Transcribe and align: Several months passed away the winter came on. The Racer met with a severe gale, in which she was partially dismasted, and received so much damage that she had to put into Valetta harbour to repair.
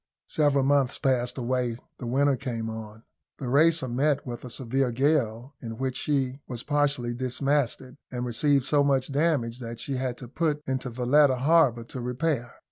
Several 0.25 0.63
months 0.63 0.97
passed 0.97 1.37
away 1.37 1.77
the 1.99 2.07
winter 2.07 2.35
came 2.35 2.71
on. 2.71 3.03
The 3.37 3.47
Racer 3.49 3.87
met 3.87 4.25
with 4.25 4.43
a 4.43 4.49
severe 4.49 4.91
gale, 4.91 5.53
in 5.61 5.77
which 5.77 5.95
she 5.95 6.39
was 6.47 6.63
partially 6.63 7.13
dismasted, 7.13 7.97
and 8.11 8.25
received 8.25 8.65
so 8.65 8.83
much 8.83 9.11
damage 9.11 9.59
that 9.59 9.79
she 9.79 9.97
had 9.97 10.17
to 10.17 10.27
put 10.27 10.63
into 10.67 10.89
Valetta 10.89 11.35
harbour 11.35 11.83
to 11.83 12.01
repair. 12.01 12.49